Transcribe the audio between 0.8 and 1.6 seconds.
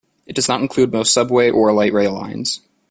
most subway